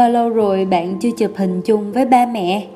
bao 0.00 0.10
lâu 0.10 0.30
rồi 0.30 0.64
bạn 0.64 0.98
chưa 0.98 1.10
chụp 1.10 1.30
hình 1.36 1.62
chung 1.64 1.92
với 1.92 2.04
ba 2.04 2.26
mẹ? 2.26 2.66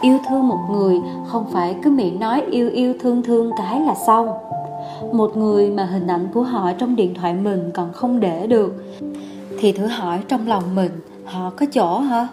Yêu 0.00 0.18
thương 0.28 0.48
một 0.48 0.58
người 0.70 1.00
không 1.26 1.46
phải 1.52 1.76
cứ 1.82 1.90
miệng 1.90 2.20
nói 2.20 2.42
yêu 2.50 2.70
yêu 2.70 2.94
thương 3.00 3.22
thương 3.22 3.50
cái 3.58 3.80
là 3.80 3.94
xong. 4.06 4.28
Một 5.12 5.36
người 5.36 5.70
mà 5.70 5.84
hình 5.84 6.06
ảnh 6.06 6.28
của 6.34 6.42
họ 6.42 6.72
trong 6.72 6.96
điện 6.96 7.14
thoại 7.14 7.34
mình 7.34 7.70
còn 7.74 7.92
không 7.92 8.20
để 8.20 8.46
được, 8.46 8.84
thì 9.58 9.72
thử 9.72 9.86
hỏi 9.86 10.18
trong 10.28 10.48
lòng 10.48 10.74
mình, 10.74 10.90
họ 11.24 11.50
có 11.50 11.66
chỗ 11.72 11.98
hả? 11.98 12.28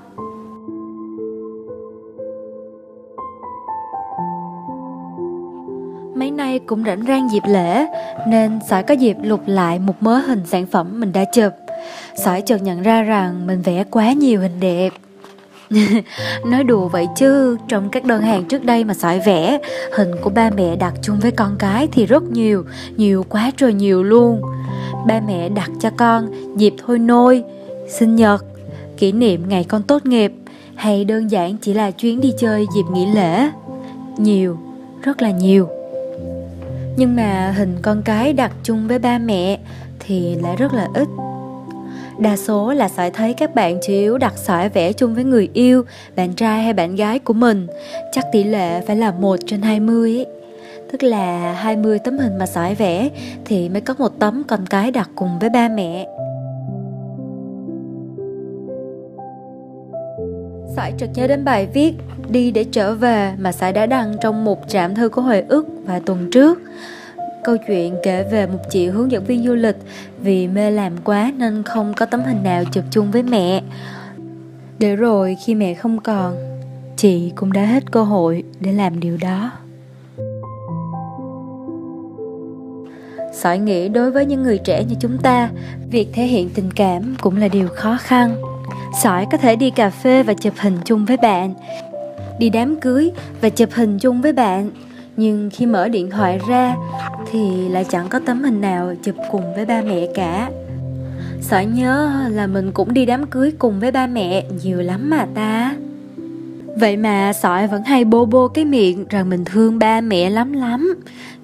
Mấy 6.16 6.32
nay 6.32 6.60
cũng 6.60 6.84
rảnh 6.84 7.04
rang 7.08 7.32
dịp 7.32 7.44
lễ, 7.48 7.88
Nên 8.28 8.60
sẽ 8.70 8.82
có 8.82 8.94
dịp 8.94 9.18
lục 9.24 9.42
lại 9.46 9.80
một 9.80 9.94
mớ 10.00 10.18
hình 10.18 10.42
sản 10.46 10.66
phẩm 10.66 11.00
mình 11.00 11.12
đã 11.14 11.26
chụp 11.34 11.54
Sỏi 12.26 12.42
chợt 12.42 12.62
nhận 12.62 12.82
ra 12.82 13.02
rằng 13.02 13.48
mình 13.48 13.62
vẽ 13.62 13.84
quá 13.92 14.12
nhiều 14.12 14.42
hình 14.42 14.60
đẹp. 14.60 14.90
Nói 16.46 16.64
đùa 16.64 16.88
vậy 16.88 17.08
chứ 17.16 17.58
Trong 17.68 17.90
các 17.90 18.06
đơn 18.06 18.22
hàng 18.22 18.46
trước 18.46 18.64
đây 18.64 18.84
mà 18.84 18.94
sỏi 18.94 19.20
vẽ 19.26 19.60
Hình 19.96 20.12
của 20.22 20.30
ba 20.30 20.50
mẹ 20.50 20.76
đặt 20.76 20.94
chung 21.02 21.20
với 21.20 21.32
con 21.32 21.56
cái 21.60 21.88
thì 21.92 22.06
rất 22.06 22.24
nhiều 22.24 22.66
Nhiều 22.98 23.26
quá 23.30 23.52
trời 23.58 23.74
nhiều 23.74 24.04
luôn. 24.04 24.42
Ba 25.08 25.20
mẹ 25.28 25.50
đặt 25.50 25.70
cho 25.80 25.90
con 25.98 26.28
dịp 26.58 26.74
thôi 26.86 27.00
nôi 27.00 27.44
Sinh 27.90 28.16
nhật 28.16 28.46
Kỷ 28.98 29.12
niệm 29.12 29.50
ngày 29.50 29.64
con 29.64 29.84
tốt 29.84 30.06
nghiệp 30.06 30.32
Hay 30.76 31.06
đơn 31.06 31.32
giản 31.32 31.58
chỉ 31.58 31.74
là 31.74 31.92
chuyến 31.92 32.22
đi 32.22 32.34
chơi 32.38 32.68
dịp 32.76 32.84
nghỉ 32.94 33.06
lễ. 33.06 33.50
Nhiều, 34.18 34.58
rất 35.02 35.22
là 35.22 35.32
nhiều. 35.32 35.68
Nhưng 36.98 37.16
mà 37.16 37.54
hình 37.58 37.78
con 37.82 38.02
cái 38.02 38.34
đặt 38.34 38.52
chung 38.64 38.88
với 38.88 39.00
ba 39.00 39.18
mẹ 39.18 39.60
thì 40.00 40.36
lại 40.36 40.56
rất 40.56 40.74
là 40.74 40.88
ít 40.94 41.08
đa 42.20 42.38
số 42.38 42.74
là 42.74 42.90
sỏi 42.90 43.12
thấy 43.12 43.34
các 43.34 43.56
bạn 43.56 43.80
chủ 43.82 43.94
yếu 43.94 44.18
đặt 44.18 44.34
sỏi 44.38 44.70
vẽ 44.70 44.94
chung 44.94 45.16
với 45.16 45.24
người 45.24 45.50
yêu, 45.54 45.84
bạn 46.16 46.34
trai 46.34 46.64
hay 46.64 46.74
bạn 46.74 46.96
gái 46.96 47.20
của 47.20 47.34
mình. 47.34 47.68
Chắc 48.12 48.26
tỷ 48.32 48.44
lệ 48.44 48.82
phải 48.82 48.96
là 48.96 49.12
một 49.12 49.40
trên 49.46 49.62
20 49.62 50.18
ấy. 50.18 50.26
Tức 50.92 51.04
là 51.04 51.54
20 51.54 52.00
tấm 52.00 52.18
hình 52.18 52.38
mà 52.38 52.46
sỏi 52.46 52.76
vẽ 52.76 53.10
thì 53.46 53.70
mới 53.70 53.82
có 53.82 53.94
một 53.98 54.20
tấm 54.20 54.44
con 54.48 54.66
cái 54.66 54.92
đặt 54.92 55.10
cùng 55.16 55.40
với 55.40 55.50
ba 55.50 55.70
mẹ. 55.70 56.08
Sải 60.76 60.94
chợt 60.98 61.08
nhớ 61.16 61.28
đến 61.28 61.46
bài 61.46 61.68
viết 61.74 61.94
Đi 62.30 62.52
để 62.52 62.64
trở 62.72 62.96
về 62.96 63.34
mà 63.40 63.52
Sải 63.52 63.74
đã 63.74 63.86
đăng 63.86 64.16
trong 64.22 64.46
một 64.46 64.68
trạm 64.68 64.96
thư 64.96 65.10
của 65.10 65.22
hồi 65.22 65.44
ức 65.50 65.68
vài 65.86 66.00
tuần 66.00 66.30
trước. 66.32 66.62
Câu 67.48 67.58
chuyện 67.58 67.96
kể 68.04 68.24
về 68.32 68.48
một 68.48 68.60
chị 68.70 68.88
hướng 68.88 69.12
dẫn 69.12 69.24
viên 69.24 69.44
du 69.44 69.54
lịch 69.56 69.76
Vì 70.20 70.48
mê 70.48 70.72
làm 70.72 70.94
quá 71.04 71.32
nên 71.38 71.64
không 71.64 71.94
có 71.94 72.06
tấm 72.06 72.24
hình 72.24 72.44
nào 72.44 72.64
chụp 72.72 72.84
chung 72.92 73.12
với 73.12 73.24
mẹ. 73.24 73.62
Để 74.80 74.96
rồi 74.96 75.38
khi 75.46 75.56
mẹ 75.56 75.74
không 75.74 76.00
còn, 76.00 76.36
Chị 76.96 77.32
cũng 77.36 77.54
đã 77.54 77.62
hết 77.62 77.92
cơ 77.92 78.04
hội 78.04 78.44
để 78.60 78.72
làm 78.72 79.00
điều 79.00 79.18
đó. 79.22 79.52
Sỏi 83.34 83.60
nghĩ 83.60 83.90
đối 83.90 84.12
với 84.12 84.26
những 84.26 84.44
người 84.44 84.58
trẻ 84.58 84.84
như 84.84 84.96
chúng 85.00 85.18
ta, 85.18 85.50
Việc 85.92 86.08
thể 86.14 86.24
hiện 86.24 86.50
tình 86.54 86.72
cảm 86.76 87.16
cũng 87.22 87.38
là 87.38 87.48
điều 87.48 87.68
khó 87.68 87.98
khăn. 88.02 88.36
Sỏi 89.04 89.26
có 89.32 89.38
thể 89.38 89.56
đi 89.56 89.70
cà 89.70 89.90
phê 89.90 90.24
và 90.24 90.34
chụp 90.34 90.54
hình 90.58 90.78
chung 90.86 91.06
với 91.06 91.18
bạn, 91.18 91.54
Đi 92.40 92.50
đám 92.50 92.80
cưới 92.80 93.12
và 93.42 93.50
chụp 93.50 93.70
hình 93.74 94.00
chung 94.00 94.22
với 94.22 94.34
bạn. 94.34 94.72
Nhưng 95.18 95.50
khi 95.54 95.66
mở 95.66 95.88
điện 95.88 96.10
thoại 96.10 96.40
ra 96.50 96.76
thì 97.32 97.70
lại 97.70 97.86
chẳng 97.90 98.10
có 98.10 98.20
tấm 98.20 98.44
hình 98.44 98.62
nào 98.62 98.94
chụp 99.04 99.16
cùng 99.32 99.56
với 99.56 99.66
ba 99.66 99.82
mẹ 99.82 100.08
cả. 100.16 100.50
Sỏi 101.42 101.66
nhớ 101.66 102.12
là 102.32 102.48
mình 102.48 102.72
cũng 102.72 102.94
đi 102.94 103.06
đám 103.06 103.28
cưới 103.28 103.52
cùng 103.60 103.80
với 103.80 103.92
ba 103.92 104.08
mẹ 104.08 104.46
nhiều 104.64 104.82
lắm 104.82 105.10
mà 105.10 105.28
ta. 105.36 105.76
Vậy 106.80 106.98
mà 106.98 107.34
sỏi 107.34 107.68
vẫn 107.68 107.84
hay 107.84 108.06
bô 108.06 108.26
bô 108.26 108.48
cái 108.48 108.66
miệng 108.66 109.06
rằng 109.10 109.30
mình 109.30 109.46
thương 109.46 109.80
ba 109.80 110.02
mẹ 110.02 110.30
lắm 110.30 110.54
lắm. 110.54 110.96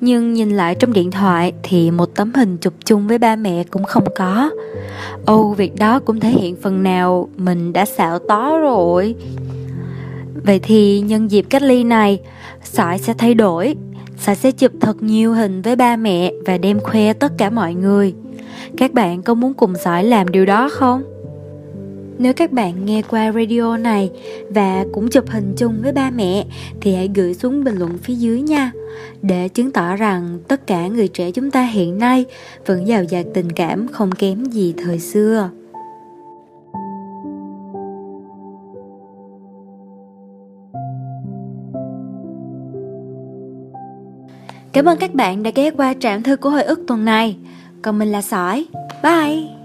Nhưng 0.01 0.33
nhìn 0.33 0.49
lại 0.49 0.75
trong 0.75 0.93
điện 0.93 1.11
thoại 1.11 1.53
thì 1.63 1.91
một 1.91 2.15
tấm 2.15 2.33
hình 2.33 2.57
chụp 2.57 2.73
chung 2.85 3.07
với 3.07 3.17
ba 3.17 3.35
mẹ 3.35 3.63
cũng 3.63 3.83
không 3.83 4.05
có. 4.17 4.49
Ô 5.25 5.53
việc 5.53 5.75
đó 5.75 5.99
cũng 5.99 6.19
thể 6.19 6.29
hiện 6.29 6.55
phần 6.61 6.83
nào 6.83 7.29
mình 7.37 7.73
đã 7.73 7.85
xạo 7.85 8.19
tó 8.19 8.57
rồi. 8.57 9.15
Vậy 10.43 10.59
thì 10.59 10.99
nhân 10.99 11.31
dịp 11.31 11.45
cách 11.49 11.61
ly 11.61 11.83
này, 11.83 12.19
Sỏi 12.63 12.97
sẽ 12.97 13.13
thay 13.17 13.33
đổi. 13.33 13.75
Sỏi 14.25 14.35
sẽ 14.35 14.51
chụp 14.51 14.71
thật 14.79 15.03
nhiều 15.03 15.33
hình 15.33 15.61
với 15.61 15.75
ba 15.75 15.95
mẹ 15.95 16.31
và 16.45 16.57
đem 16.57 16.79
khoe 16.79 17.13
tất 17.13 17.31
cả 17.37 17.49
mọi 17.49 17.73
người 17.73 18.13
Các 18.77 18.93
bạn 18.93 19.21
có 19.21 19.33
muốn 19.33 19.53
cùng 19.53 19.75
sỏi 19.75 20.03
làm 20.03 20.27
điều 20.27 20.45
đó 20.45 20.69
không? 20.71 21.03
Nếu 22.17 22.33
các 22.33 22.51
bạn 22.51 22.85
nghe 22.85 23.01
qua 23.01 23.31
radio 23.31 23.77
này 23.77 24.11
và 24.49 24.85
cũng 24.93 25.09
chụp 25.09 25.29
hình 25.29 25.53
chung 25.57 25.79
với 25.83 25.91
ba 25.91 26.09
mẹ, 26.09 26.45
thì 26.81 26.95
hãy 26.95 27.09
gửi 27.15 27.33
xuống 27.33 27.63
bình 27.63 27.75
luận 27.75 27.97
phía 27.97 28.13
dưới 28.13 28.41
nha 28.41 28.71
để 29.21 29.47
chứng 29.47 29.71
tỏ 29.71 29.95
rằng 29.95 30.39
tất 30.47 30.67
cả 30.67 30.87
người 30.87 31.07
trẻ 31.07 31.31
chúng 31.31 31.51
ta 31.51 31.63
hiện 31.63 31.97
nay 31.97 32.25
vẫn 32.65 32.87
giàu 32.87 33.03
dạt 33.03 33.25
tình 33.33 33.51
cảm 33.51 33.87
không 33.87 34.11
kém 34.11 34.43
gì 34.43 34.73
thời 34.77 34.99
xưa. 34.99 35.49
Cảm 44.73 44.85
ơn 44.85 44.97
các 44.97 45.13
bạn 45.13 45.43
đã 45.43 45.51
ghé 45.55 45.71
qua 45.71 45.93
trạm 45.99 46.23
thư 46.23 46.35
của 46.35 46.49
hồi 46.49 46.63
ức 46.63 46.79
tuần 46.87 47.05
này. 47.05 47.37
Còn 47.81 47.99
mình 47.99 48.11
là 48.11 48.21
Sỏi. 48.21 48.65
Bye! 49.03 49.62